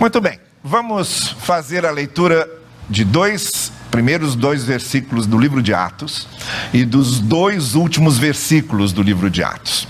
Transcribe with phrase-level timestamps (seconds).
[0.00, 2.48] Muito bem, vamos fazer a leitura
[2.88, 6.26] de dois primeiros dois versículos do livro de Atos
[6.72, 9.86] e dos dois últimos versículos do livro de Atos.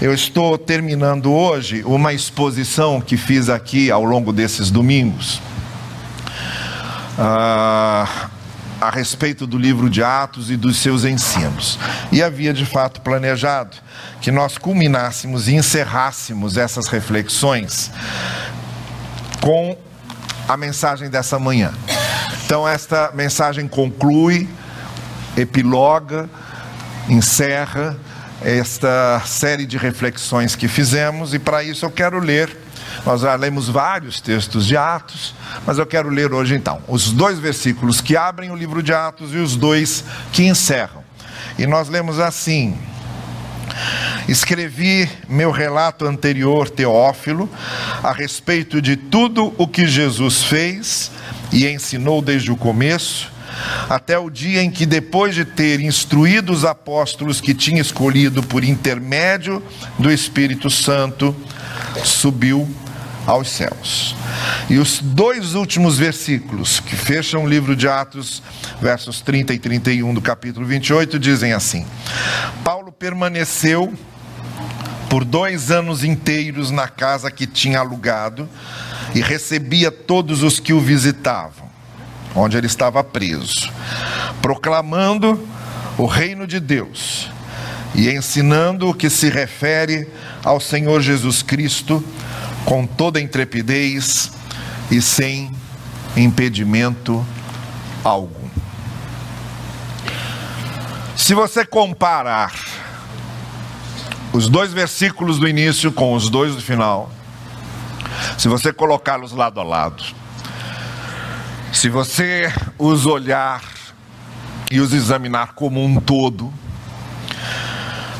[0.00, 5.40] Eu estou terminando hoje uma exposição que fiz aqui ao longo desses domingos.
[7.16, 8.30] Ah,
[8.80, 11.78] a respeito do livro de Atos e dos seus ensinos.
[12.10, 13.76] E havia de fato planejado
[14.20, 17.92] que nós culminássemos e encerrássemos essas reflexões
[19.42, 19.76] com
[20.48, 21.74] a mensagem dessa manhã.
[22.46, 24.48] Então, esta mensagem conclui,
[25.36, 26.30] epiloga,
[27.08, 27.96] encerra
[28.40, 32.56] esta série de reflexões que fizemos, e para isso eu quero ler.
[33.04, 35.34] Nós já lemos vários textos de Atos,
[35.66, 39.34] mas eu quero ler hoje então os dois versículos que abrem o livro de Atos
[39.34, 41.02] e os dois que encerram.
[41.58, 42.78] E nós lemos assim:
[44.28, 47.50] Escrevi meu relato anterior, Teófilo,
[48.02, 51.10] a respeito de tudo o que Jesus fez
[51.52, 53.30] e ensinou desde o começo,
[53.88, 58.64] até o dia em que, depois de ter instruído os apóstolos que tinha escolhido por
[58.64, 59.62] intermédio
[59.98, 61.36] do Espírito Santo,
[62.04, 62.68] subiu
[63.26, 64.14] aos céus.
[64.68, 68.42] E os dois últimos versículos que fecham o livro de Atos,
[68.80, 71.86] versos 30 e 31 do capítulo 28, dizem assim:
[73.02, 73.92] permaneceu
[75.10, 78.48] por dois anos inteiros na casa que tinha alugado
[79.12, 81.68] e recebia todos os que o visitavam,
[82.32, 83.68] onde ele estava preso,
[84.40, 85.48] proclamando
[85.98, 87.28] o reino de Deus
[87.92, 90.08] e ensinando o que se refere
[90.44, 92.04] ao Senhor Jesus Cristo
[92.64, 94.30] com toda intrepidez
[94.92, 95.50] e sem
[96.16, 97.26] impedimento
[98.04, 98.48] algum.
[101.16, 102.52] Se você comparar
[104.32, 107.10] os dois versículos do início com os dois do final,
[108.38, 110.02] se você colocá-los lado a lado,
[111.72, 113.62] se você os olhar
[114.70, 116.52] e os examinar como um todo,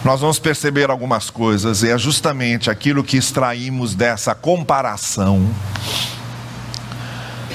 [0.05, 5.49] nós vamos perceber algumas coisas, e é justamente aquilo que extraímos dessa comparação,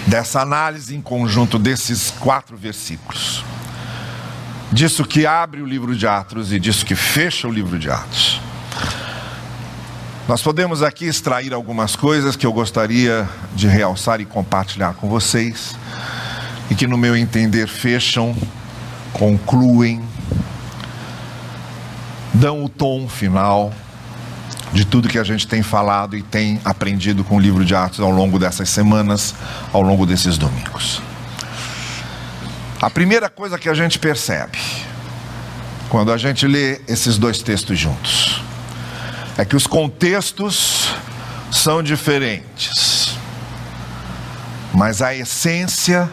[0.08, 3.44] dessa análise em conjunto desses quatro versículos,
[4.72, 8.47] disso que abre o livro de Atos e disso que fecha o livro de Atos.
[10.28, 15.74] Nós podemos aqui extrair algumas coisas que eu gostaria de realçar e compartilhar com vocês,
[16.70, 18.36] e que, no meu entender, fecham,
[19.14, 20.04] concluem,
[22.34, 23.74] dão o tom final
[24.74, 28.02] de tudo que a gente tem falado e tem aprendido com o livro de Atos
[28.02, 29.34] ao longo dessas semanas,
[29.72, 31.02] ao longo desses domingos.
[32.82, 34.60] A primeira coisa que a gente percebe
[35.88, 38.46] quando a gente lê esses dois textos juntos
[39.38, 40.90] é que os contextos
[41.52, 43.16] são diferentes,
[44.74, 46.12] mas a essência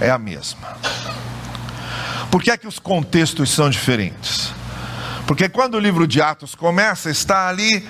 [0.00, 0.76] é a mesma.
[2.30, 4.52] Por que é que os contextos são diferentes?
[5.26, 7.86] Porque quando o livro de Atos começa, está ali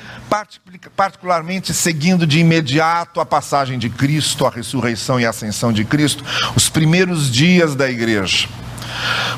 [0.95, 6.23] particularmente seguindo de imediato a passagem de Cristo, a ressurreição e a ascensão de Cristo,
[6.55, 8.49] os primeiros dias da igreja.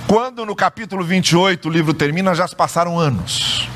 [0.06, 3.68] Quando no capítulo 28 o livro termina, já se passaram anos.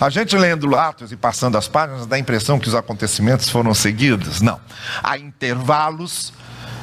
[0.00, 3.74] A gente lendo Atos e passando as páginas dá a impressão que os acontecimentos foram
[3.74, 4.40] seguidos.
[4.40, 4.60] Não.
[5.02, 6.32] Há intervalos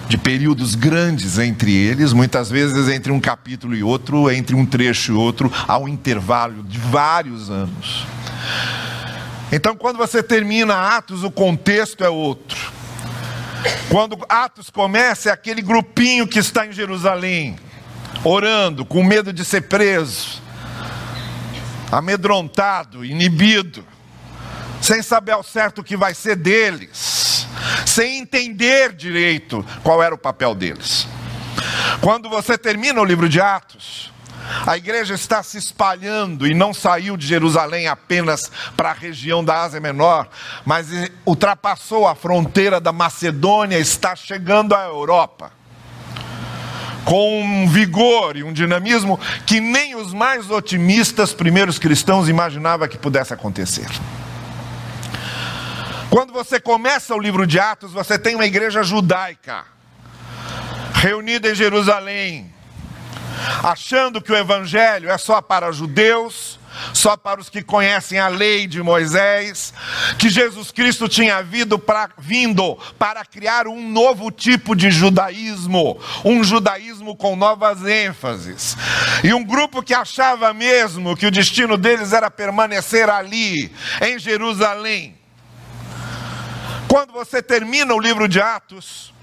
[0.07, 5.11] de períodos grandes entre eles, muitas vezes entre um capítulo e outro, entre um trecho
[5.11, 8.05] e outro, há um intervalo de vários anos.
[9.51, 12.71] Então, quando você termina Atos, o contexto é outro.
[13.89, 17.55] Quando Atos começa, é aquele grupinho que está em Jerusalém,
[18.23, 20.41] orando, com medo de ser preso,
[21.91, 23.85] amedrontado, inibido,
[24.81, 27.27] sem saber ao certo o que vai ser deles
[27.85, 31.07] sem entender direito qual era o papel deles.
[32.01, 34.13] Quando você termina o livro de Atos,
[34.65, 39.63] a igreja está se espalhando e não saiu de Jerusalém apenas para a região da
[39.63, 40.29] Ásia Menor,
[40.65, 40.87] mas
[41.25, 45.51] ultrapassou a fronteira da Macedônia, está chegando à Europa.
[47.07, 52.97] Com um vigor e um dinamismo que nem os mais otimistas primeiros cristãos imaginavam que
[52.97, 53.87] pudesse acontecer.
[56.09, 59.63] Quando você começa o livro de Atos, você tem uma igreja judaica
[60.95, 62.53] reunida em Jerusalém,
[63.63, 66.59] achando que o evangelho é só para judeus,
[66.93, 69.73] só para os que conhecem a lei de Moisés,
[70.17, 77.35] que Jesus Cristo tinha vindo para, criar um novo tipo de judaísmo, um judaísmo com
[77.35, 78.77] novas ênfases.
[79.23, 83.71] E um grupo que achava mesmo que o destino deles era permanecer ali,
[84.01, 85.15] em Jerusalém
[86.87, 89.13] Quando você termina o livro de Atos,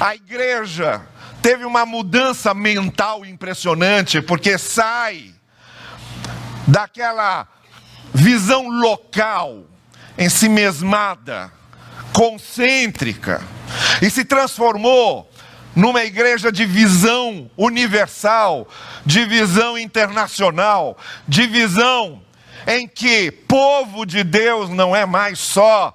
[0.00, 1.06] a igreja
[1.40, 5.34] teve uma mudança mental impressionante, porque sai
[6.66, 7.46] daquela
[8.12, 9.64] visão local,
[10.18, 11.52] ensimesmada,
[12.12, 13.42] concêntrica,
[14.00, 15.30] e se transformou
[15.74, 18.68] numa igreja de visão universal,
[19.04, 20.96] de visão internacional,
[21.26, 22.22] de visão
[22.66, 25.94] em que povo de Deus não é mais só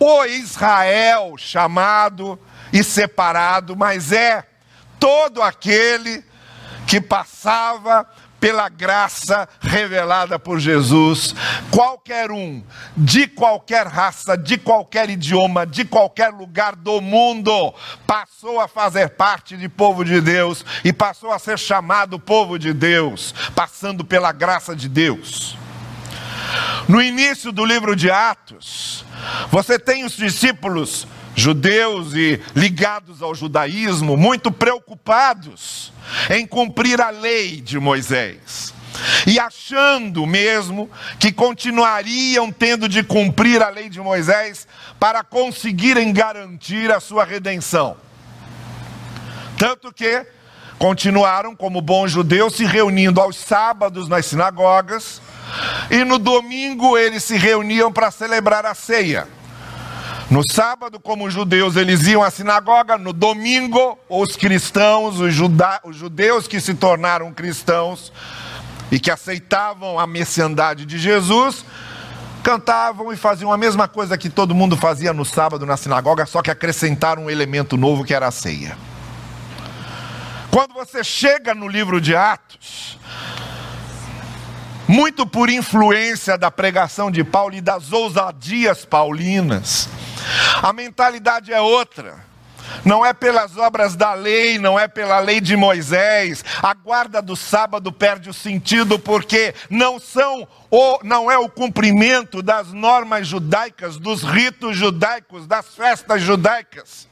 [0.00, 2.38] o Israel chamado
[2.72, 4.44] e separado, mas é
[4.98, 6.24] todo aquele
[6.86, 8.08] que passava
[8.40, 11.34] pela graça revelada por Jesus,
[11.70, 12.62] qualquer um,
[12.96, 17.74] de qualquer raça, de qualquer idioma, de qualquer lugar do mundo,
[18.06, 22.72] passou a fazer parte de povo de Deus e passou a ser chamado povo de
[22.72, 25.56] Deus, passando pela graça de Deus.
[26.88, 29.04] No início do livro de Atos,
[29.50, 31.06] você tem os discípulos
[31.38, 35.92] judeus e ligados ao judaísmo, muito preocupados
[36.30, 38.74] em cumprir a lei de Moisés.
[39.26, 40.90] E achando mesmo
[41.20, 44.66] que continuariam tendo de cumprir a lei de Moisés
[44.98, 47.96] para conseguirem garantir a sua redenção.
[49.56, 50.26] Tanto que
[50.78, 55.20] continuaram, como bons judeus, se reunindo aos sábados nas sinagogas,
[55.90, 59.37] e no domingo eles se reuniam para celebrar a ceia.
[60.30, 62.98] No sábado, como os judeus, eles iam à sinagoga.
[62.98, 68.12] No domingo, os cristãos, os, juda, os judeus que se tornaram cristãos
[68.90, 71.64] e que aceitavam a messiandade de Jesus,
[72.42, 76.42] cantavam e faziam a mesma coisa que todo mundo fazia no sábado na sinagoga, só
[76.42, 78.76] que acrescentaram um elemento novo que era a ceia.
[80.50, 82.97] Quando você chega no livro de Atos,
[84.88, 89.88] muito por influência da pregação de Paulo e das ousadias paulinas,
[90.62, 92.26] a mentalidade é outra.
[92.84, 96.44] Não é pelas obras da lei, não é pela lei de Moisés.
[96.62, 102.42] A guarda do sábado perde o sentido porque não são o, não é o cumprimento
[102.42, 107.08] das normas judaicas, dos ritos judaicos, das festas judaicas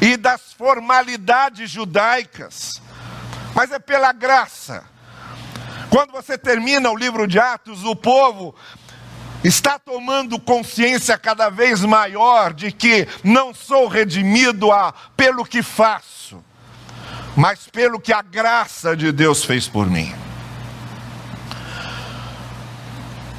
[0.00, 2.80] e das formalidades judaicas,
[3.54, 4.84] mas é pela graça.
[5.90, 8.54] Quando você termina o livro de Atos, o povo
[9.42, 16.42] está tomando consciência cada vez maior de que não sou redimido a, pelo que faço,
[17.36, 20.12] mas pelo que a graça de Deus fez por mim.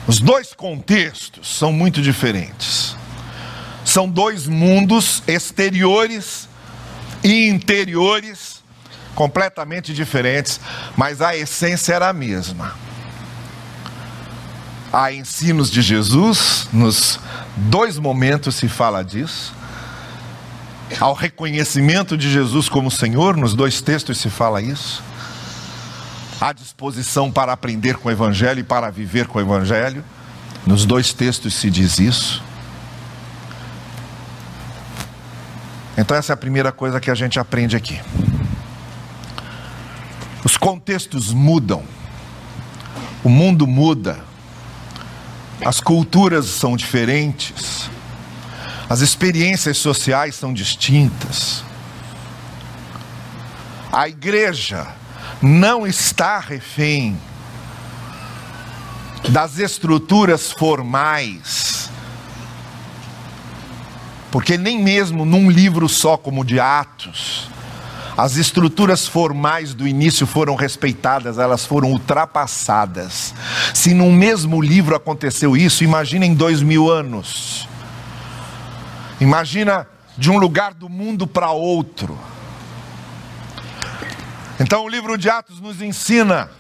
[0.07, 2.95] Os dois contextos são muito diferentes.
[3.85, 6.49] São dois mundos exteriores
[7.23, 8.48] e interiores
[9.15, 10.59] completamente diferentes,
[10.95, 12.73] mas a essência era a mesma
[14.91, 17.19] há ensinos de Jesus, nos
[17.55, 19.53] dois momentos se fala disso.
[20.99, 25.03] Ao reconhecimento de Jesus como Senhor, nos dois textos se fala isso.
[26.41, 30.03] Há disposição para aprender com o Evangelho e para viver com o Evangelho,
[30.65, 32.43] nos dois textos se diz isso.
[35.97, 37.99] Então, essa é a primeira coisa que a gente aprende aqui.
[40.43, 41.83] Os contextos mudam,
[43.23, 44.23] o mundo muda,
[45.65, 47.89] as culturas são diferentes,
[48.89, 51.63] as experiências sociais são distintas.
[53.91, 54.87] A igreja
[55.41, 57.17] não está refém
[59.29, 61.89] das estruturas formais,
[64.31, 67.48] porque nem mesmo num livro só como de Atos,
[68.19, 73.33] as estruturas formais do início foram respeitadas, elas foram ultrapassadas.
[73.73, 77.65] Se no mesmo livro aconteceu isso, imagina em dois mil anos.
[79.21, 82.19] Imagina de um lugar do mundo para outro.
[84.59, 86.51] Então o livro de Atos nos ensina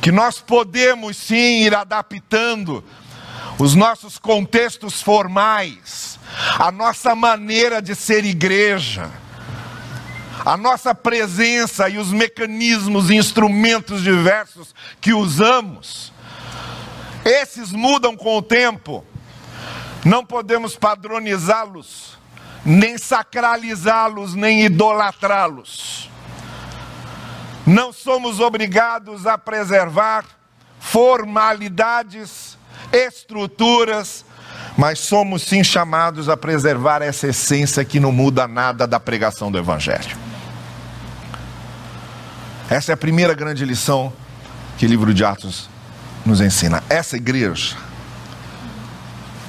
[0.00, 2.82] que nós podemos sim ir adaptando
[3.58, 6.18] os nossos contextos formais,
[6.58, 9.10] a nossa maneira de ser igreja
[10.44, 16.12] a nossa presença e os mecanismos e instrumentos diversos que usamos,
[17.24, 19.04] esses mudam com o tempo.
[20.04, 22.18] Não podemos padronizá-los,
[22.64, 26.10] nem sacralizá-los, nem idolatrá-los.
[27.64, 30.24] Não somos obrigados a preservar
[30.80, 32.58] formalidades,
[32.92, 34.24] estruturas,
[34.76, 39.58] mas somos sim chamados a preservar essa essência que não muda nada da pregação do
[39.58, 40.21] Evangelho.
[42.72, 44.10] Essa é a primeira grande lição
[44.78, 45.68] que o livro de Atos
[46.24, 46.82] nos ensina.
[46.88, 47.76] Essa igreja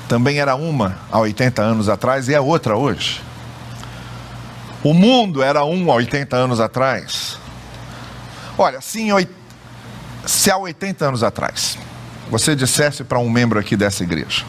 [0.10, 3.22] também era uma há 80 anos atrás e é outra hoje.
[4.84, 7.38] O mundo era um há 80 anos atrás.
[8.58, 9.08] Olha, se,
[10.26, 11.78] se há 80 anos atrás
[12.30, 14.44] você dissesse para um membro aqui dessa igreja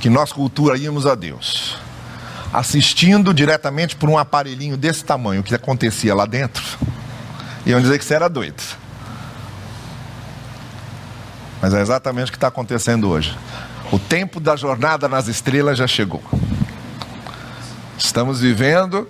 [0.00, 1.76] que nós cultuaríamos a Deus,
[2.54, 6.64] assistindo diretamente por um aparelhinho desse tamanho o que acontecia lá dentro,
[7.64, 8.62] iam dizer que você era doido.
[11.60, 13.36] Mas é exatamente o que está acontecendo hoje.
[13.92, 16.22] O tempo da jornada nas estrelas já chegou.
[17.96, 19.08] Estamos vivendo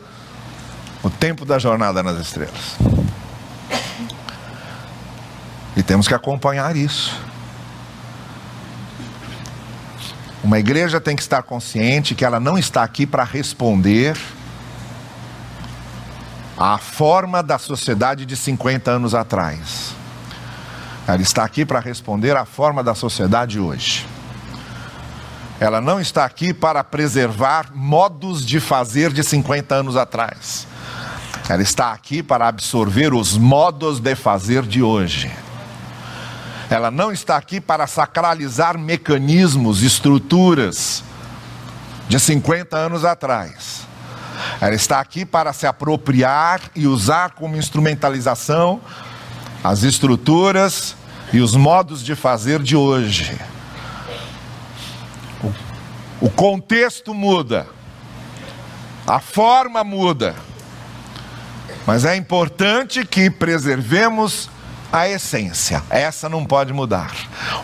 [1.02, 2.76] o tempo da jornada nas estrelas.
[5.76, 7.18] E temos que acompanhar isso.
[10.44, 14.18] Uma igreja tem que estar consciente que ela não está aqui para responder
[16.64, 19.97] à forma da sociedade de 50 anos atrás.
[21.09, 24.07] Ela está aqui para responder à forma da sociedade hoje.
[25.59, 30.69] Ela não está aqui para preservar modos de fazer de 50 anos atrás.
[31.49, 35.33] Ela está aqui para absorver os modos de fazer de hoje.
[36.71, 41.02] Ela não está aqui para sacralizar mecanismos, estruturas
[42.09, 43.92] de 50 anos atrás.
[44.61, 48.81] Ela está aqui para se apropriar e usar como instrumentalização
[49.63, 50.97] as estruturas
[51.33, 53.39] e os modos de fazer de hoje.
[56.21, 57.67] O contexto muda,
[59.07, 60.37] a forma muda,
[61.87, 64.49] mas é importante que preservemos
[64.93, 67.15] a essência, essa não pode mudar.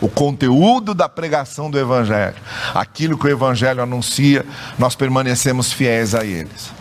[0.00, 2.36] O conteúdo da pregação do Evangelho,
[2.74, 4.46] aquilo que o Evangelho anuncia,
[4.78, 6.72] nós permanecemos fiéis a eles,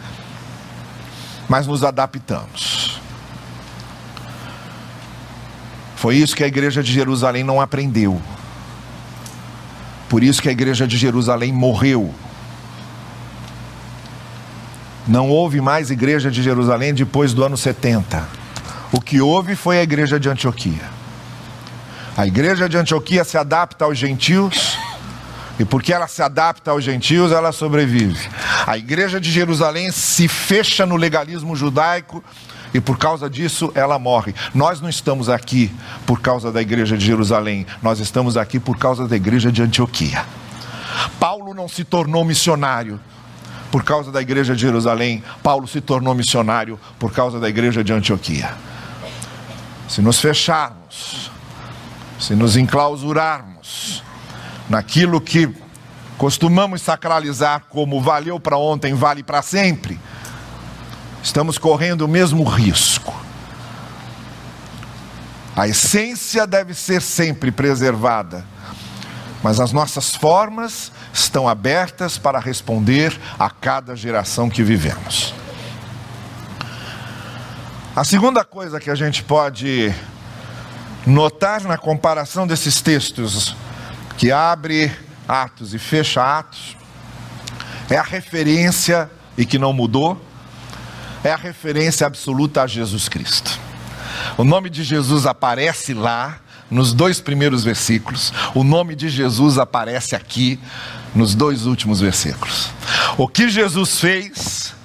[1.49, 3.01] mas nos adaptamos.
[5.97, 8.21] Foi isso que a igreja de Jerusalém não aprendeu.
[10.07, 12.13] Por isso que a igreja de Jerusalém morreu.
[15.05, 18.36] Não houve mais igreja de Jerusalém depois do ano 70.
[18.91, 20.97] O que houve foi a igreja de Antioquia.
[22.15, 24.77] A igreja de Antioquia se adapta aos gentios,
[25.59, 28.29] e porque ela se adapta aos gentios, ela sobrevive.
[28.65, 32.23] A igreja de Jerusalém se fecha no legalismo judaico
[32.73, 34.33] e por causa disso ela morre.
[34.53, 35.71] Nós não estamos aqui
[36.05, 40.25] por causa da igreja de Jerusalém, nós estamos aqui por causa da igreja de Antioquia.
[41.19, 42.99] Paulo não se tornou missionário
[43.71, 47.91] por causa da igreja de Jerusalém, Paulo se tornou missionário por causa da igreja de
[47.91, 48.49] Antioquia.
[49.87, 51.31] Se nos fecharmos,
[52.19, 54.03] se nos enclausurarmos
[54.69, 55.49] naquilo que
[56.17, 59.99] costumamos sacralizar como valeu para ontem, vale para sempre,
[61.23, 63.15] estamos correndo o mesmo risco.
[65.55, 68.45] A essência deve ser sempre preservada,
[69.41, 75.33] mas as nossas formas estão abertas para responder a cada geração que vivemos.
[77.97, 79.91] A segunda coisa que a gente pode
[81.03, 83.55] notar na comparação desses textos
[84.19, 84.95] que abre
[85.27, 86.77] Atos e fecha Atos
[87.89, 90.23] é a referência e que não mudou
[91.23, 93.59] é a referência absoluta a Jesus Cristo.
[94.37, 96.37] O nome de Jesus aparece lá
[96.69, 100.59] nos dois primeiros versículos, o nome de Jesus aparece aqui
[101.15, 102.69] nos dois últimos versículos.
[103.17, 104.75] O que Jesus fez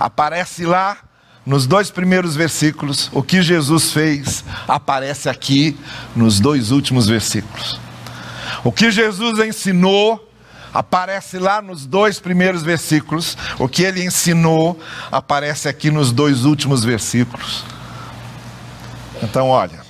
[0.00, 0.98] aparece lá
[1.44, 5.76] nos dois primeiros versículos, o que Jesus fez aparece aqui
[6.14, 7.80] nos dois últimos versículos.
[8.62, 10.28] O que Jesus ensinou
[10.72, 13.36] aparece lá nos dois primeiros versículos.
[13.58, 14.78] O que ele ensinou
[15.10, 17.64] aparece aqui nos dois últimos versículos.
[19.22, 19.80] Então, olha,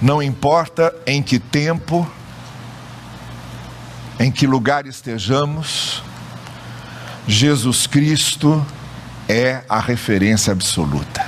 [0.00, 2.08] não importa em que tempo,
[4.18, 6.02] em que lugar estejamos,
[7.26, 8.64] Jesus Cristo
[9.28, 11.24] é a referência absoluta.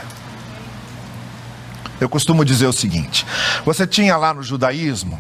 [2.00, 3.26] Eu costumo dizer o seguinte:
[3.64, 5.18] você tinha lá no judaísmo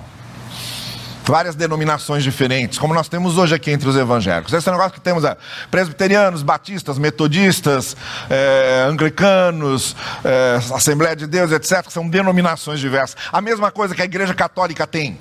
[1.24, 4.52] várias denominações diferentes, como nós temos hoje aqui entre os evangélicos.
[4.52, 5.36] Esse negócio que temos é
[5.70, 7.96] presbiterianos, batistas, metodistas,
[8.30, 13.16] é, anglicanos, é, Assembleia de Deus, etc., que são denominações diversas.
[13.32, 15.18] A mesma coisa que a Igreja Católica tem.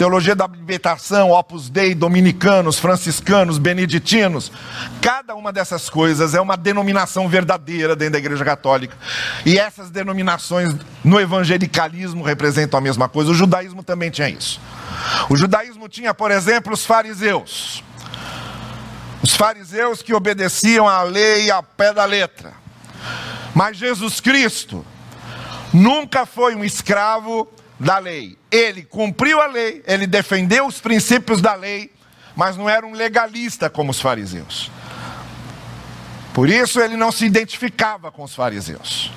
[0.00, 4.50] Teologia da libertação, Opus Dei, dominicanos, franciscanos, beneditinos.
[4.98, 8.96] Cada uma dessas coisas é uma denominação verdadeira dentro da Igreja Católica.
[9.44, 13.30] E essas denominações no evangelicalismo representam a mesma coisa.
[13.30, 14.58] O judaísmo também tinha isso.
[15.28, 17.84] O judaísmo tinha, por exemplo, os fariseus.
[19.22, 22.54] Os fariseus que obedeciam à lei a pé da letra.
[23.54, 24.82] Mas Jesus Cristo
[25.74, 27.46] nunca foi um escravo
[27.80, 28.38] da lei.
[28.50, 31.90] Ele cumpriu a lei, ele defendeu os princípios da lei,
[32.36, 34.70] mas não era um legalista como os fariseus.
[36.34, 39.10] Por isso ele não se identificava com os fariseus.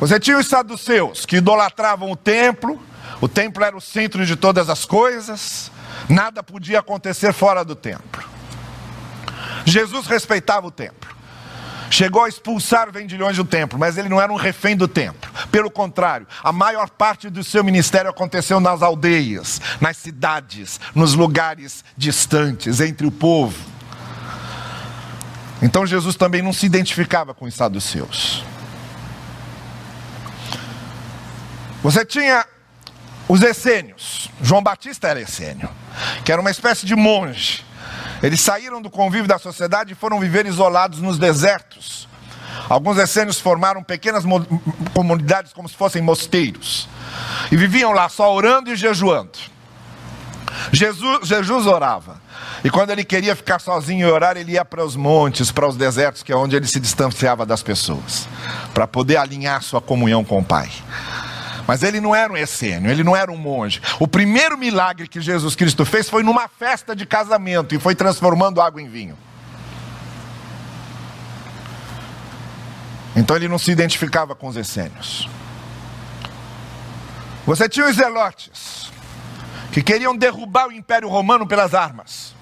[0.00, 2.80] Você tinha os saduceus que idolatravam o templo,
[3.20, 5.72] o templo era o centro de todas as coisas,
[6.08, 8.24] nada podia acontecer fora do templo.
[9.64, 11.17] Jesus respeitava o templo.
[11.90, 15.30] Chegou a expulsar vendilhões do templo, mas ele não era um refém do templo.
[15.50, 21.84] Pelo contrário, a maior parte do seu ministério aconteceu nas aldeias, nas cidades, nos lugares
[21.96, 23.58] distantes, entre o povo.
[25.62, 28.44] Então Jesus também não se identificava com os saduceus.
[31.82, 32.44] Você tinha
[33.28, 34.30] os essênios.
[34.42, 35.68] João Batista era essênio,
[36.24, 37.64] que era uma espécie de monge.
[38.22, 42.08] Eles saíram do convívio da sociedade e foram viver isolados nos desertos.
[42.68, 44.24] Alguns essênios formaram pequenas
[44.92, 46.88] comunidades como se fossem mosteiros.
[47.50, 49.38] E viviam lá só orando e jejuando.
[50.72, 52.20] Jesus, Jesus orava.
[52.64, 55.76] E quando ele queria ficar sozinho e orar, ele ia para os montes, para os
[55.76, 58.28] desertos, que é onde ele se distanciava das pessoas,
[58.74, 60.68] para poder alinhar sua comunhão com o Pai.
[61.68, 63.82] Mas ele não era um essênio, ele não era um monge.
[64.00, 68.62] O primeiro milagre que Jesus Cristo fez foi numa festa de casamento e foi transformando
[68.62, 69.18] água em vinho.
[73.14, 75.28] Então ele não se identificava com os essênios.
[77.44, 78.90] Você tinha os zelotes,
[79.70, 82.34] que queriam derrubar o Império Romano pelas armas,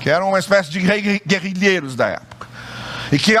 [0.00, 0.78] que eram uma espécie de
[1.26, 2.46] guerrilheiros da época.
[3.10, 3.36] E que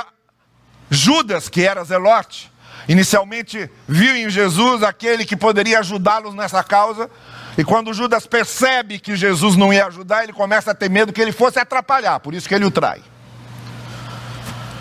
[0.90, 2.50] Judas, que era zelote,
[2.88, 7.10] Inicialmente viu em Jesus aquele que poderia ajudá-los nessa causa,
[7.56, 11.20] e quando Judas percebe que Jesus não ia ajudar, ele começa a ter medo que
[11.20, 13.02] ele fosse atrapalhar, por isso que ele o trai.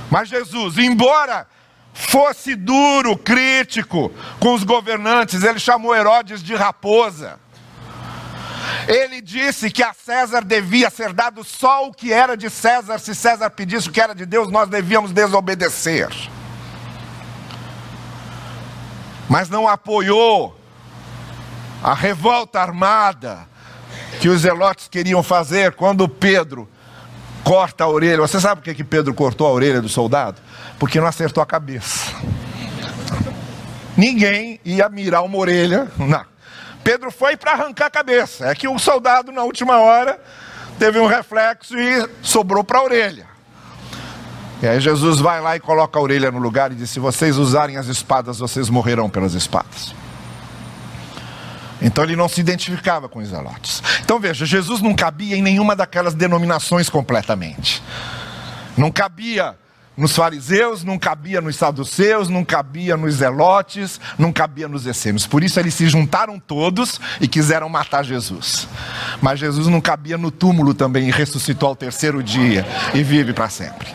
[0.10, 1.46] Mas Jesus, embora
[1.94, 7.40] fosse duro, crítico com os governantes, ele chamou Herodes de raposa.
[8.88, 13.14] Ele disse que a César devia ser dado só o que era de César, se
[13.14, 16.10] César pedisse o que era de Deus, nós devíamos desobedecer
[19.30, 20.60] mas não apoiou
[21.84, 23.48] a revolta armada
[24.20, 26.68] que os zelotes queriam fazer quando Pedro
[27.44, 28.18] corta a orelha.
[28.18, 30.42] Você sabe por que, que Pedro cortou a orelha do soldado?
[30.80, 32.12] Porque não acertou a cabeça.
[33.96, 35.88] Ninguém ia mirar uma orelha.
[35.98, 36.26] Não.
[36.84, 38.48] Pedro foi para arrancar a cabeça.
[38.48, 40.20] É que o soldado, na última hora,
[40.80, 43.29] teve um reflexo e sobrou para a orelha.
[44.62, 47.38] E aí Jesus vai lá e coloca a orelha no lugar e diz: Se vocês
[47.38, 49.94] usarem as espadas, vocês morrerão pelas espadas.
[51.82, 53.82] Então ele não se identificava com os zelotes.
[54.02, 57.82] Então veja, Jesus não cabia em nenhuma daquelas denominações completamente.
[58.78, 59.56] Não cabia
[59.96, 65.28] nos fariseus, não cabia nos saduceus, não cabia nos zelotes, não cabia nos essênios.
[65.28, 68.68] Por isso eles se juntaram todos e quiseram matar Jesus.
[69.22, 73.50] Mas Jesus não cabia no túmulo também e ressuscitou ao terceiro dia e vive para
[73.50, 73.88] sempre.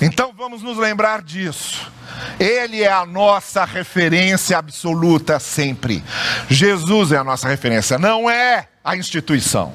[0.00, 1.90] Então vamos nos lembrar disso.
[2.38, 6.04] Ele é a nossa referência absoluta sempre.
[6.48, 9.74] Jesus é a nossa referência, não é a instituição.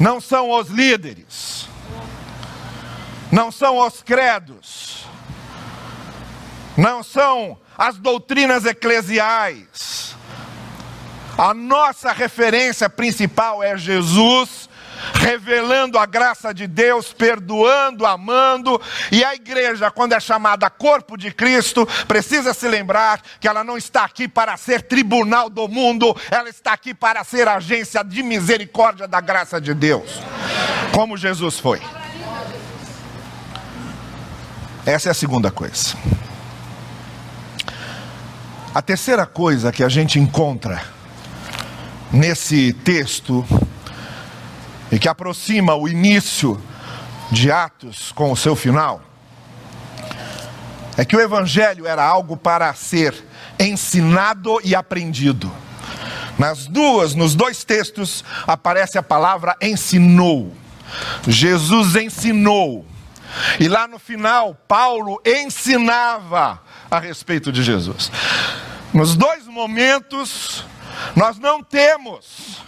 [0.00, 1.68] Não são os líderes.
[3.30, 5.06] Não são os credos.
[6.76, 10.16] Não são as doutrinas eclesiais.
[11.36, 14.68] A nossa referência principal é Jesus
[15.14, 18.80] revelando a graça de Deus, perdoando, amando.
[19.10, 23.76] E a igreja, quando é chamada corpo de Cristo, precisa se lembrar que ela não
[23.76, 29.06] está aqui para ser tribunal do mundo, ela está aqui para ser agência de misericórdia
[29.06, 30.20] da graça de Deus,
[30.92, 31.80] como Jesus foi.
[34.86, 35.96] Essa é a segunda coisa.
[38.74, 40.82] A terceira coisa que a gente encontra
[42.12, 43.46] nesse texto
[44.94, 46.62] e que aproxima o início
[47.28, 49.02] de Atos com o seu final,
[50.96, 53.12] é que o Evangelho era algo para ser
[53.58, 55.50] ensinado e aprendido.
[56.38, 60.54] Nas duas, nos dois textos, aparece a palavra ensinou.
[61.26, 62.86] Jesus ensinou.
[63.58, 68.12] E lá no final, Paulo ensinava a respeito de Jesus.
[68.92, 70.64] Nos dois momentos,
[71.16, 72.62] nós não temos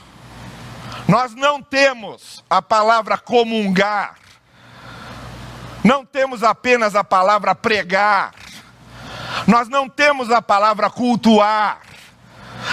[1.09, 4.17] nós não temos a palavra comungar,
[5.85, 8.35] não temos apenas a palavra pregar,
[9.47, 11.81] nós não temos a palavra cultuar.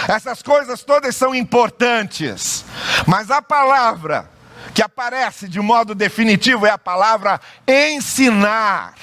[0.07, 2.65] Essas coisas todas são importantes,
[3.05, 4.29] mas a palavra
[4.73, 8.95] que aparece de modo definitivo é a palavra ensinar.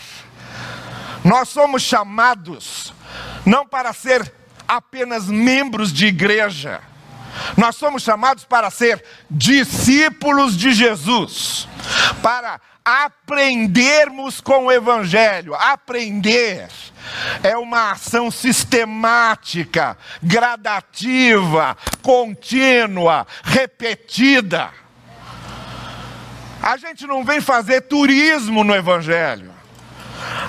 [1.22, 2.92] Nós somos chamados
[3.44, 4.32] não para ser
[4.66, 6.80] apenas membros de igreja,
[7.56, 11.68] nós somos chamados para ser discípulos de Jesus,
[12.22, 15.54] para aprendermos com o Evangelho.
[15.54, 16.68] Aprender
[17.42, 24.70] é uma ação sistemática, gradativa, contínua, repetida.
[26.62, 29.50] A gente não vem fazer turismo no Evangelho.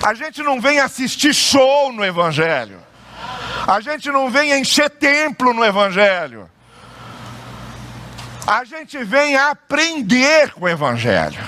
[0.04, 2.78] A gente não vem assistir show no Evangelho.
[3.66, 6.50] A gente não vem encher templo no Evangelho.
[8.46, 11.40] A gente vem aprender com o Evangelho.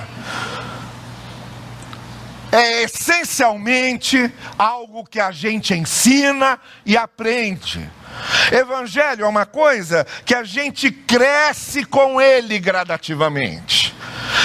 [2.53, 7.91] É essencialmente algo que a gente ensina e aprende.
[8.53, 13.93] Evangelho é uma coisa que a gente cresce com ele gradativamente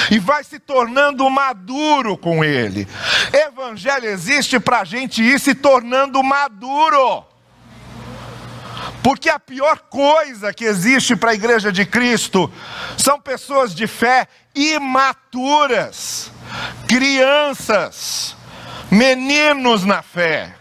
[0.09, 2.87] e vai se tornando maduro com ele.
[3.31, 7.23] Evangelho existe para a gente ir se tornando maduro.
[9.03, 12.51] Porque a pior coisa que existe para a igreja de Cristo
[12.97, 16.31] são pessoas de fé imaturas,
[16.87, 18.35] crianças,
[18.91, 20.55] meninos na fé.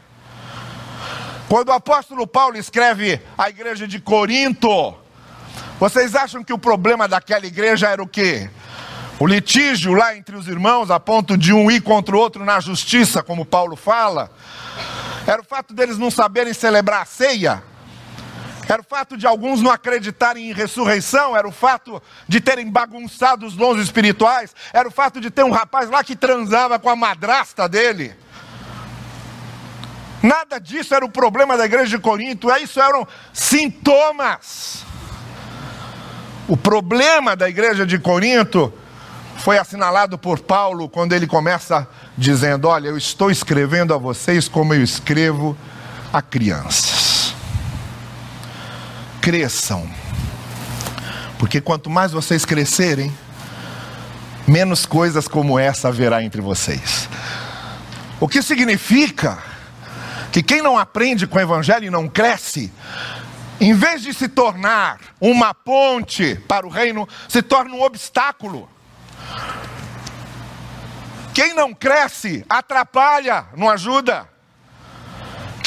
[1.48, 4.94] Quando o apóstolo Paulo escreve à igreja de Corinto,
[5.80, 8.50] vocês acham que o problema daquela igreja era o quê?
[9.18, 12.60] O litígio lá entre os irmãos, a ponto de um ir contra o outro na
[12.60, 14.30] justiça, como Paulo fala?
[15.26, 17.62] Era o fato deles não saberem celebrar a ceia?
[18.68, 23.46] Era o fato de alguns não acreditarem em ressurreição, era o fato de terem bagunçado
[23.46, 26.94] os dons espirituais, era o fato de ter um rapaz lá que transava com a
[26.94, 28.14] madrasta dele.
[30.22, 34.84] Nada disso era o problema da igreja de Corinto, é isso eram sintomas.
[36.46, 38.70] O problema da igreja de Corinto
[39.38, 44.74] foi assinalado por Paulo quando ele começa dizendo: Olha, eu estou escrevendo a vocês como
[44.74, 45.56] eu escrevo
[46.12, 46.97] a crianças
[49.28, 49.86] cresçam.
[51.38, 53.14] Porque quanto mais vocês crescerem,
[54.46, 57.06] menos coisas como essa haverá entre vocês.
[58.18, 59.36] O que significa
[60.32, 62.72] que quem não aprende com o Evangelho e não cresce,
[63.60, 68.66] em vez de se tornar uma ponte para o reino, se torna um obstáculo.
[71.34, 74.26] Quem não cresce atrapalha, não ajuda.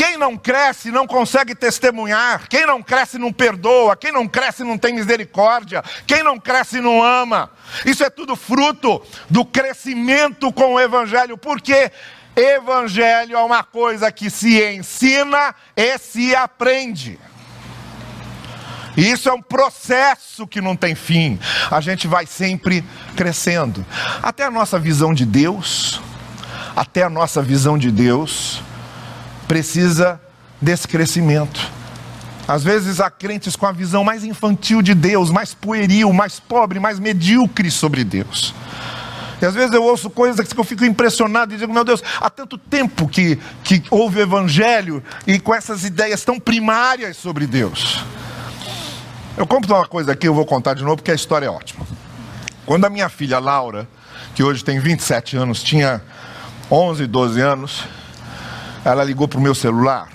[0.01, 2.47] Quem não cresce não consegue testemunhar.
[2.49, 3.95] Quem não cresce não perdoa.
[3.95, 5.83] Quem não cresce não tem misericórdia.
[6.07, 7.51] Quem não cresce não ama.
[7.85, 11.37] Isso é tudo fruto do crescimento com o Evangelho.
[11.37, 11.91] Porque
[12.35, 17.19] Evangelho é uma coisa que se ensina e se aprende.
[18.97, 21.39] E isso é um processo que não tem fim.
[21.69, 22.83] A gente vai sempre
[23.15, 23.85] crescendo.
[24.23, 26.01] Até a nossa visão de Deus,
[26.75, 28.63] até a nossa visão de Deus
[29.51, 30.17] precisa
[30.61, 31.59] desse crescimento.
[32.47, 36.79] Às vezes há crentes com a visão mais infantil de Deus, mais pueril, mais pobre,
[36.79, 38.55] mais medíocre sobre Deus.
[39.41, 42.29] E às vezes eu ouço coisas que eu fico impressionado e digo, meu Deus, há
[42.29, 48.05] tanto tempo que, que houve evangelho e com essas ideias tão primárias sobre Deus.
[49.35, 51.85] Eu compro uma coisa aqui, eu vou contar de novo porque a história é ótima.
[52.65, 53.85] Quando a minha filha Laura,
[54.33, 56.01] que hoje tem 27 anos, tinha
[56.71, 57.83] 11, 12 anos,
[58.83, 60.09] ela ligou para o meu celular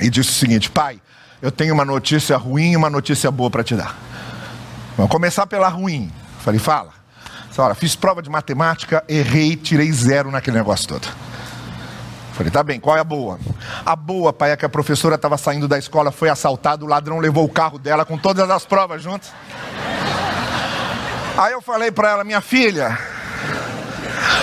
[0.00, 1.00] e disse o seguinte: pai,
[1.40, 3.96] eu tenho uma notícia ruim e uma notícia boa para te dar.
[4.96, 6.12] Vamos começar pela ruim.
[6.40, 6.90] Falei, fala.
[7.56, 11.06] Olha, fiz prova de matemática, errei, tirei zero naquele negócio todo.
[12.32, 13.38] Falei, tá bem, qual é a boa?
[13.86, 17.20] A boa, pai, é que a professora estava saindo da escola, foi assaltada, o ladrão
[17.20, 19.30] levou o carro dela com todas as provas juntas.
[21.38, 22.98] Aí eu falei para ela, minha filha,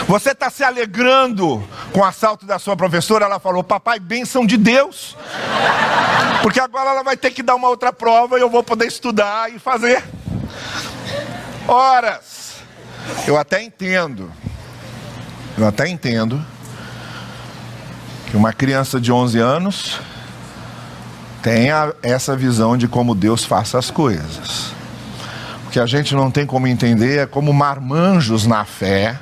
[0.08, 1.64] você está se alegrando
[1.94, 3.26] com o assalto da sua professora?
[3.26, 5.16] Ela falou, papai, bênção de Deus.
[6.42, 9.52] Porque agora ela vai ter que dar uma outra prova e eu vou poder estudar
[9.52, 10.04] e fazer.
[11.68, 12.56] Horas.
[13.28, 14.32] Eu até entendo.
[15.58, 16.44] Eu até entendo
[18.30, 20.00] que uma criança de 11 anos
[21.42, 24.74] tenha essa visão de como Deus faça as coisas.
[25.68, 29.20] O que a gente não tem como entender é como marmanjos na fé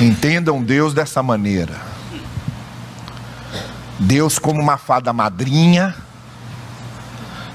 [0.00, 1.80] Entendam Deus dessa maneira.
[3.98, 5.94] Deus como uma fada madrinha,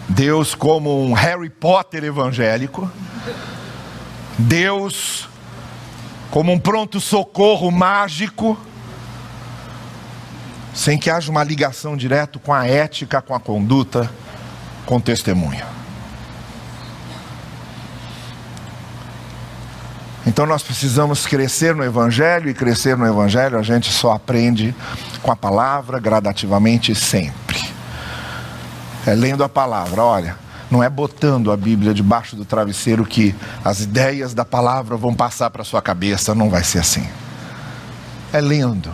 [0.10, 2.89] Deus como um Harry Potter evangélico,
[4.38, 5.30] Deus
[6.32, 8.58] como um pronto-socorro mágico,
[10.74, 14.10] sem que haja uma ligação direta com a ética, com a conduta,
[14.86, 15.81] com o testemunho.
[20.25, 24.75] Então nós precisamos crescer no Evangelho e crescer no Evangelho a gente só aprende
[25.21, 27.60] com a palavra gradativamente sempre.
[29.05, 30.36] É lendo a palavra, olha,
[30.69, 35.49] não é botando a Bíblia debaixo do travesseiro que as ideias da palavra vão passar
[35.49, 37.07] para sua cabeça, não vai ser assim.
[38.31, 38.93] É lendo,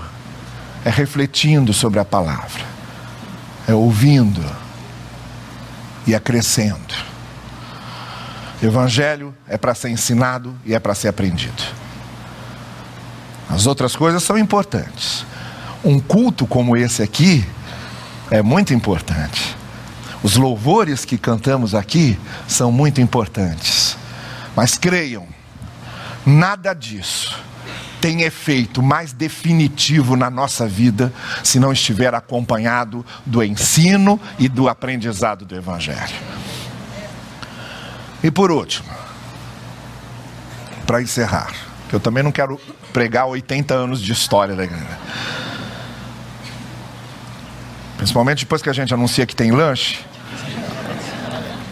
[0.85, 2.63] é refletindo sobre a palavra,
[3.67, 4.43] é ouvindo
[6.07, 6.95] e é crescendo.
[8.61, 11.63] Evangelho é para ser ensinado e é para ser aprendido.
[13.49, 15.25] As outras coisas são importantes.
[15.83, 17.45] Um culto como esse aqui
[18.31, 19.55] é muito importante.
[20.23, 23.95] Os louvores que cantamos aqui são muito importantes.
[24.55, 25.27] Mas creiam,
[26.25, 27.47] nada disso
[28.01, 31.11] tem efeito mais definitivo na nossa vida
[31.43, 36.15] se não estiver acompanhado do ensino e do aprendizado do Evangelho.
[38.27, 38.89] E por último,
[40.85, 41.49] para encerrar,
[41.87, 42.59] que eu também não quero
[42.91, 44.99] pregar 80 anos de história da igreja.
[47.95, 50.05] Principalmente depois que a gente anuncia que tem lanche,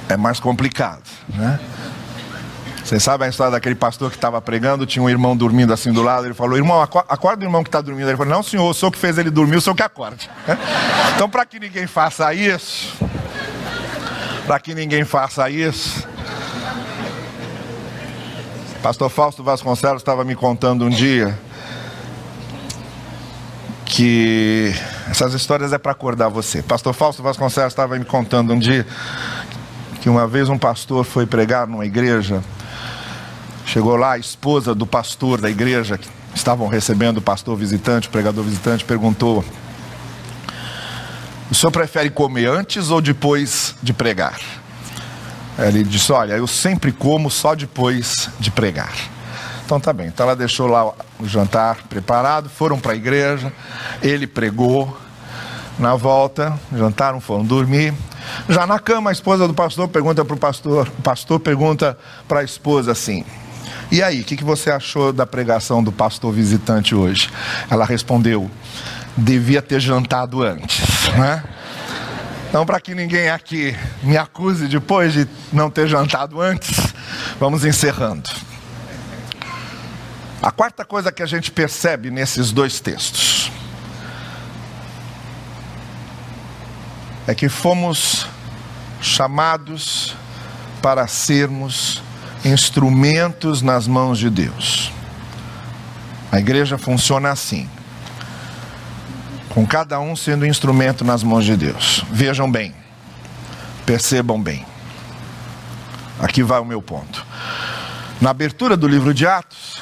[0.08, 1.60] é mais complicado, né?
[2.82, 6.02] Vocês sabem a história daquele pastor que estava pregando, tinha um irmão dormindo assim do
[6.02, 8.08] lado, ele falou, irmão, acorda o irmão que está dormindo.
[8.08, 10.30] Ele falou, não senhor, o senhor que fez ele dormir, o senhor que acorde.
[11.16, 12.94] Então para que ninguém faça isso,
[14.46, 16.06] para que ninguém faça isso,
[18.86, 21.36] Pastor Fausto Vasconcelos estava me contando um dia
[23.84, 24.72] que
[25.10, 26.62] essas histórias é para acordar você.
[26.62, 28.86] Pastor Fausto Vasconcelos estava me contando um dia
[30.02, 32.44] que uma vez um pastor foi pregar numa igreja,
[33.66, 38.12] chegou lá a esposa do pastor da igreja, que estavam recebendo o pastor visitante, o
[38.12, 39.44] pregador visitante, perguntou:
[41.50, 44.40] O senhor prefere comer antes ou depois de pregar?
[45.58, 48.94] Ele disse: Olha, eu sempre como só depois de pregar.
[49.66, 50.08] Então tá bem.
[50.08, 50.86] Então ela deixou lá
[51.20, 53.52] o jantar preparado, foram para a igreja,
[54.02, 54.98] ele pregou.
[55.78, 57.94] Na volta, jantaram, foram dormir.
[58.48, 61.98] Já na cama, a esposa do pastor pergunta para o pastor, o pastor pergunta
[62.30, 63.26] para a esposa assim:
[63.92, 67.30] E aí, o que, que você achou da pregação do pastor visitante hoje?
[67.70, 68.50] Ela respondeu:
[69.18, 71.44] Devia ter jantado antes, né?
[72.50, 76.94] Então, para que ninguém aqui me acuse depois de não ter jantado antes,
[77.40, 78.30] vamos encerrando.
[80.42, 83.52] A quarta coisa que a gente percebe nesses dois textos
[87.28, 88.28] é que fomos
[89.02, 90.16] chamados
[90.82, 92.02] para sermos
[92.44, 94.92] instrumentos nas mãos de Deus.
[96.32, 97.68] A igreja funciona assim
[99.56, 102.04] com cada um sendo instrumento nas mãos de Deus.
[102.12, 102.76] Vejam bem,
[103.86, 104.66] percebam bem.
[106.20, 107.26] Aqui vai o meu ponto.
[108.20, 109.82] Na abertura do livro de Atos,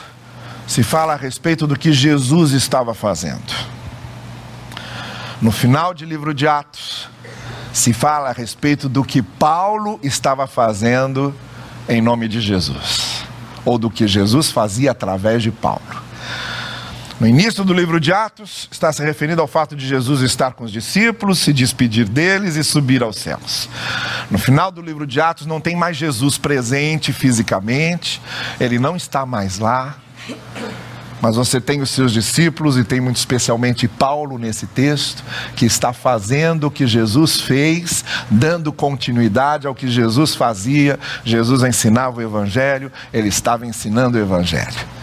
[0.68, 3.52] se fala a respeito do que Jesus estava fazendo.
[5.42, 7.10] No final do livro de Atos,
[7.74, 11.34] se fala a respeito do que Paulo estava fazendo
[11.90, 13.26] em nome de Jesus,
[13.66, 16.03] ou do que Jesus fazia através de Paulo.
[17.20, 20.64] No início do livro de Atos, está se referindo ao fato de Jesus estar com
[20.64, 23.70] os discípulos, se despedir deles e subir aos céus.
[24.32, 28.22] No final do livro de Atos, não tem mais Jesus presente fisicamente,
[28.60, 29.96] ele não está mais lá.
[31.22, 35.24] Mas você tem os seus discípulos, e tem muito especialmente Paulo nesse texto,
[35.56, 41.00] que está fazendo o que Jesus fez, dando continuidade ao que Jesus fazia.
[41.24, 45.03] Jesus ensinava o Evangelho, ele estava ensinando o Evangelho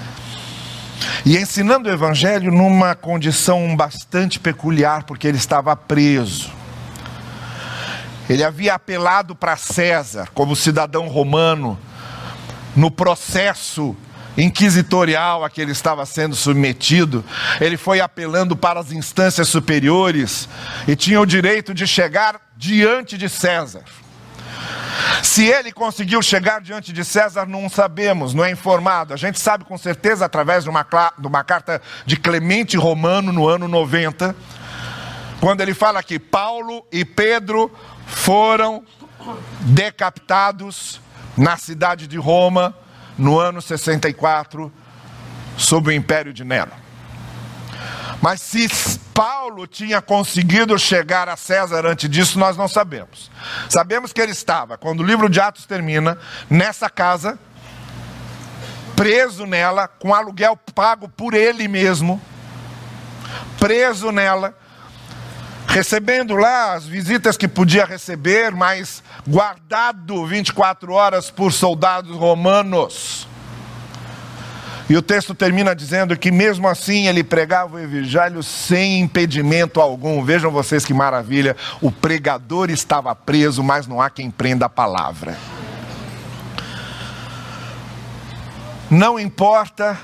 [1.24, 6.50] e ensinando o Evangelho numa condição bastante peculiar, porque ele estava preso.
[8.28, 11.78] Ele havia apelado para César, como cidadão romano,
[12.76, 13.96] no processo
[14.36, 17.24] inquisitorial a que ele estava sendo submetido,
[17.60, 20.48] ele foi apelando para as instâncias superiores
[20.86, 23.82] e tinha o direito de chegar diante de César.
[25.22, 29.14] Se ele conseguiu chegar diante de César, não sabemos, não é informado.
[29.14, 30.86] A gente sabe com certeza através de uma,
[31.18, 34.34] de uma carta de Clemente Romano no ano 90,
[35.40, 37.70] quando ele fala que Paulo e Pedro
[38.06, 38.84] foram
[39.60, 41.00] decapitados
[41.36, 42.74] na cidade de Roma
[43.16, 44.72] no ano 64,
[45.56, 46.72] sob o império de Nero.
[48.20, 48.68] Mas se
[49.14, 53.30] Paulo tinha conseguido chegar a César antes disso, nós não sabemos.
[53.68, 57.38] Sabemos que ele estava, quando o livro de Atos termina, nessa casa,
[58.94, 62.20] preso nela, com aluguel pago por ele mesmo,
[63.58, 64.54] preso nela,
[65.66, 73.19] recebendo lá as visitas que podia receber, mas guardado 24 horas por soldados romanos
[74.90, 80.24] E o texto termina dizendo que mesmo assim ele pregava o evangelho sem impedimento algum.
[80.24, 85.38] Vejam vocês que maravilha, o pregador estava preso, mas não há quem prenda a palavra.
[88.90, 89.96] Não importa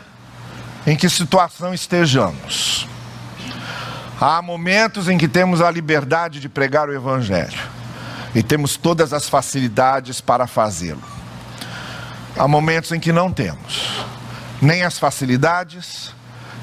[0.87, 2.87] em que situação estejamos.
[4.21, 7.59] Há momentos em que temos a liberdade de pregar o evangelho
[8.33, 11.03] e temos todas as facilidades para fazê-lo.
[12.39, 14.07] Há momentos em que não temos
[14.67, 16.13] nem as facilidades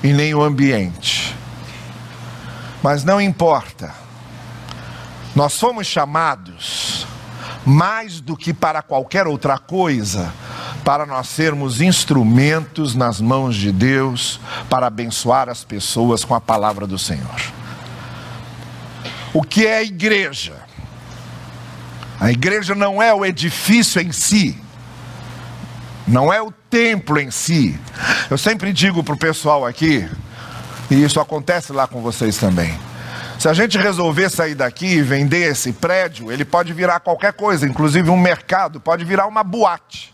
[0.03, 1.33] e nem o ambiente.
[2.83, 3.95] Mas não importa,
[5.33, 7.07] nós fomos chamados,
[7.65, 10.33] mais do que para qualquer outra coisa,
[10.83, 14.37] para nós sermos instrumentos nas mãos de Deus
[14.69, 17.41] para abençoar as pessoas com a palavra do Senhor.
[19.33, 20.61] O que é a igreja?
[22.19, 24.61] A igreja não é o edifício em si,
[26.05, 27.79] não é o templo em si.
[28.31, 30.09] Eu sempre digo para o pessoal aqui,
[30.89, 32.75] e isso acontece lá com vocês também.
[33.38, 37.67] Se a gente resolver sair daqui e vender esse prédio, ele pode virar qualquer coisa,
[37.67, 40.12] inclusive um mercado, pode virar uma boate.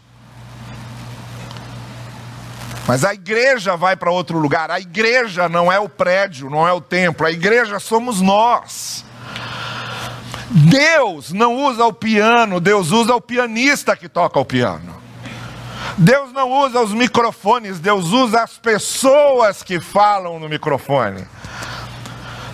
[2.85, 4.69] Mas a igreja vai para outro lugar.
[4.69, 7.25] A igreja não é o prédio, não é o templo.
[7.25, 9.05] A igreja somos nós.
[10.49, 14.98] Deus não usa o piano, Deus usa o pianista que toca o piano.
[15.99, 21.27] Deus não usa os microfones, Deus usa as pessoas que falam no microfone.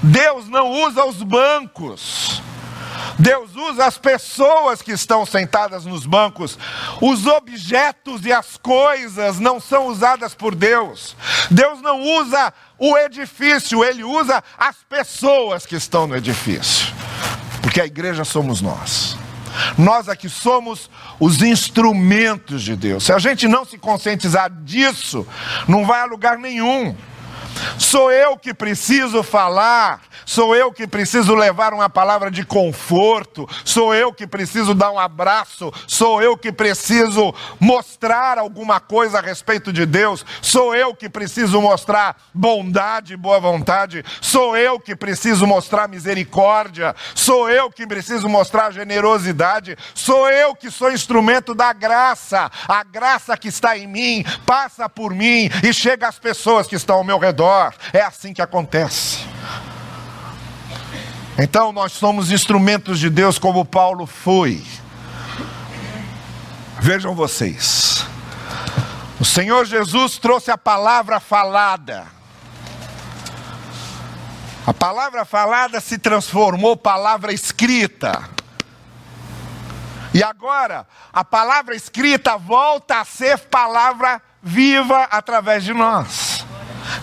[0.02, 2.42] Deus não usa os bancos.
[3.20, 6.58] Deus usa as pessoas que estão sentadas nos bancos.
[7.00, 11.16] Os objetos e as coisas não são usadas por Deus.
[11.52, 16.92] Deus não usa o edifício, ele usa as pessoas que estão no edifício.
[17.62, 19.16] Porque a igreja somos nós.
[19.78, 20.90] Nós aqui somos
[21.20, 23.04] os instrumentos de Deus.
[23.04, 25.28] Se a gente não se conscientizar disso,
[25.68, 26.96] não vai a lugar nenhum.
[27.78, 33.94] Sou eu que preciso falar, sou eu que preciso levar uma palavra de conforto, sou
[33.94, 39.72] eu que preciso dar um abraço, sou eu que preciso mostrar alguma coisa a respeito
[39.72, 45.46] de Deus, sou eu que preciso mostrar bondade e boa vontade, sou eu que preciso
[45.46, 52.52] mostrar misericórdia, sou eu que preciso mostrar generosidade, sou eu que sou instrumento da graça,
[52.68, 56.98] a graça que está em mim passa por mim e chega às pessoas que estão
[56.98, 57.74] ao meu redor redor.
[57.94, 59.26] É assim que acontece.
[61.38, 64.64] Então nós somos instrumentos de Deus como Paulo foi.
[66.80, 68.06] Vejam vocês.
[69.20, 72.06] O Senhor Jesus trouxe a palavra falada.
[74.66, 78.30] A palavra falada se transformou palavra escrita.
[80.14, 86.35] E agora, a palavra escrita volta a ser palavra viva através de nós.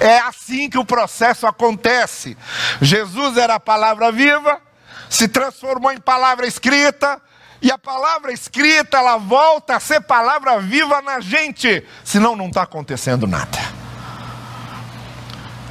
[0.03, 2.37] É assim que o processo acontece.
[2.81, 4.61] Jesus era a palavra viva,
[5.09, 7.23] se transformou em palavra escrita,
[7.62, 12.62] e a palavra escrita ela volta a ser palavra viva na gente, senão não está
[12.62, 13.61] acontecendo nada.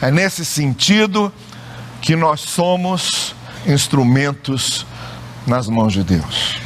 [0.01, 1.33] É nesse sentido
[2.01, 3.35] que nós somos
[3.67, 4.85] instrumentos
[5.45, 6.57] nas mãos de Deus.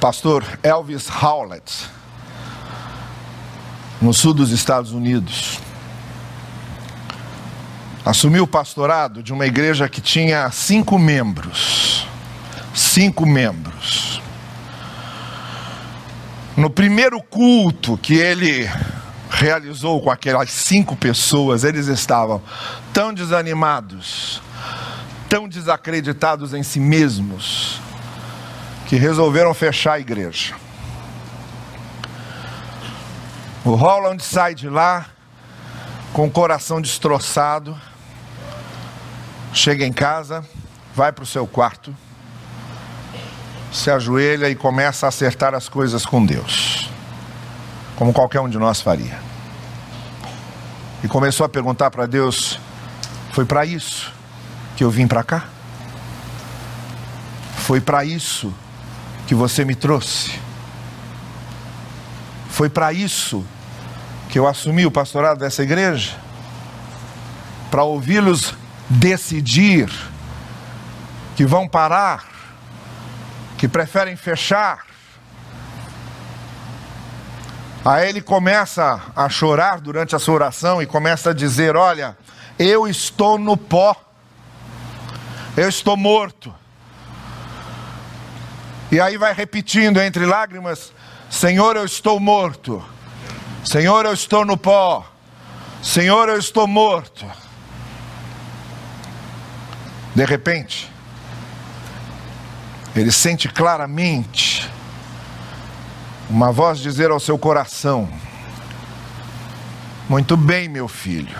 [0.00, 1.95] Pastor Elvis Howlett,
[4.00, 5.58] no sul dos Estados Unidos.
[8.04, 12.06] Assumiu o pastorado de uma igreja que tinha cinco membros.
[12.74, 14.20] Cinco membros.
[16.56, 18.70] No primeiro culto que ele
[19.28, 22.40] realizou com aquelas cinco pessoas, eles estavam
[22.92, 24.40] tão desanimados,
[25.28, 27.80] tão desacreditados em si mesmos,
[28.86, 30.54] que resolveram fechar a igreja.
[33.66, 35.06] O Holland sai de lá
[36.12, 37.76] com o coração destroçado,
[39.52, 40.46] chega em casa,
[40.94, 41.92] vai para o seu quarto,
[43.72, 46.88] se ajoelha e começa a acertar as coisas com Deus,
[47.96, 49.18] como qualquer um de nós faria.
[51.02, 52.60] E começou a perguntar para Deus:
[53.32, 54.12] foi para isso
[54.76, 55.44] que eu vim para cá?
[57.56, 58.54] Foi para isso
[59.26, 60.38] que você me trouxe?
[62.48, 63.44] Foi para isso
[64.28, 66.16] que eu assumi o pastorado dessa igreja
[67.70, 68.54] para ouvi-los
[68.88, 69.90] decidir
[71.34, 72.24] que vão parar,
[73.58, 74.86] que preferem fechar.
[77.84, 82.16] Aí ele começa a chorar durante a sua oração e começa a dizer: Olha,
[82.58, 83.94] eu estou no pó,
[85.56, 86.52] eu estou morto.
[88.90, 90.92] E aí vai repetindo entre lágrimas:
[91.30, 92.82] Senhor, eu estou morto.
[93.66, 95.04] Senhor, eu estou no pó.
[95.82, 97.26] Senhor, eu estou morto.
[100.14, 100.88] De repente,
[102.94, 104.70] ele sente claramente
[106.30, 108.08] uma voz dizer ao seu coração:
[110.08, 111.36] Muito bem, meu filho.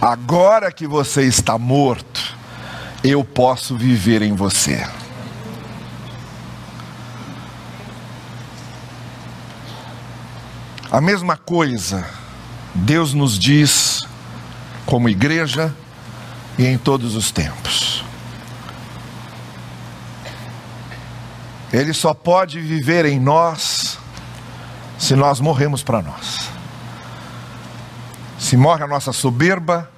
[0.00, 2.36] Agora que você está morto,
[3.02, 4.86] eu posso viver em você.
[10.94, 12.06] A mesma coisa
[12.72, 14.06] Deus nos diz
[14.86, 15.74] como igreja
[16.56, 18.04] e em todos os tempos.
[21.72, 23.98] Ele só pode viver em nós
[24.96, 26.48] se nós morremos para nós.
[28.38, 29.90] Se morre a nossa soberba,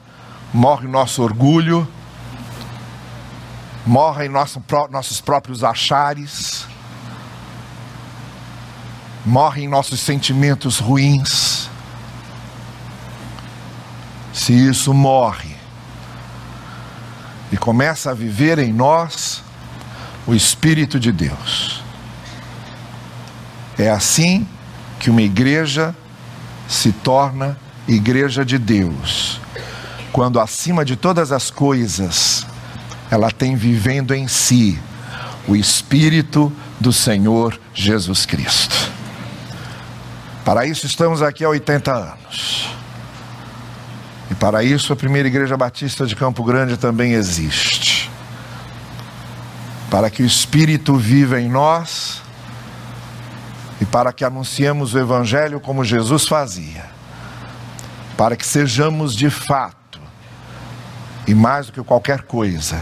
[0.51, 1.87] morre o nosso orgulho,
[3.85, 6.67] morrem nosso, nossos próprios achares,
[9.27, 11.69] morrem nossos sentimentos ruins.
[14.33, 15.57] Se isso morre
[17.51, 19.43] e começa a viver em nós
[20.27, 21.83] o Espírito de Deus,
[23.77, 24.47] é assim
[25.01, 25.95] que uma igreja
[26.69, 27.59] se torna
[27.89, 29.41] igreja de Deus,
[30.13, 32.47] quando acima de todas as coisas
[33.11, 34.79] ela tem vivendo em si
[35.49, 38.86] o Espírito do Senhor Jesus Cristo.
[40.47, 42.71] Para isso estamos aqui há 80 anos.
[44.31, 48.09] E para isso a primeira igreja batista de Campo Grande também existe.
[49.91, 52.23] Para que o Espírito viva em nós
[53.81, 56.85] e para que anunciemos o Evangelho como Jesus fazia.
[58.17, 59.99] Para que sejamos de fato,
[61.27, 62.81] e mais do que qualquer coisa,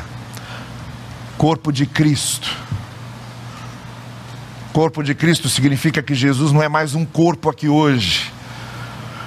[1.39, 2.64] corpo de Cristo
[4.75, 8.33] Corpo de Cristo significa que Jesus não é mais um corpo aqui hoje.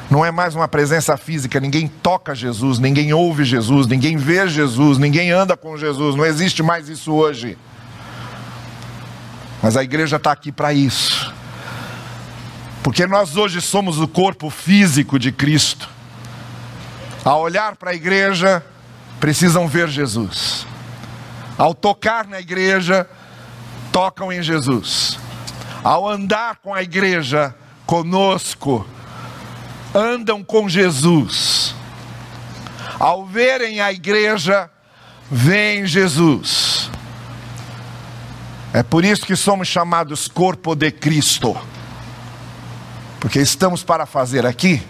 [0.09, 4.97] Não é mais uma presença física, ninguém toca Jesus, ninguém ouve Jesus, ninguém vê Jesus,
[4.97, 7.57] ninguém anda com Jesus, não existe mais isso hoje.
[9.63, 11.33] Mas a igreja está aqui para isso,
[12.83, 15.87] porque nós hoje somos o corpo físico de Cristo.
[17.23, 18.61] Ao olhar para a igreja,
[19.17, 20.67] precisam ver Jesus.
[21.57, 23.09] Ao tocar na igreja,
[23.93, 25.25] tocam em Jesus
[25.87, 28.85] ao andar com a igreja conosco,
[29.95, 31.73] andam com Jesus.
[32.99, 34.69] Ao verem a igreja,
[35.31, 36.91] veem Jesus.
[38.73, 41.55] É por isso que somos chamados corpo de Cristo.
[43.21, 44.85] Porque estamos para fazer aqui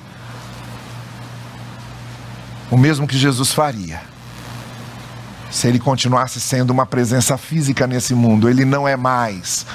[2.72, 4.02] o mesmo que Jesus faria
[5.50, 8.50] se ele continuasse sendo uma presença física nesse mundo.
[8.50, 9.66] Ele não é mais.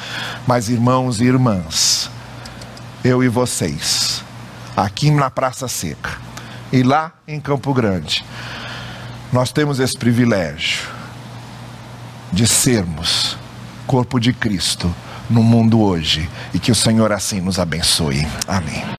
[0.47, 2.11] Mas, irmãos e irmãs,
[3.05, 4.23] eu e vocês,
[4.77, 6.11] aqui na Praça Seca
[6.73, 8.25] e lá em Campo Grande,
[9.33, 10.89] nós temos esse privilégio
[12.33, 13.37] de sermos
[13.87, 14.95] corpo de Cristo
[15.29, 18.27] no mundo hoje e que o Senhor assim nos abençoe.
[18.47, 18.83] Amém.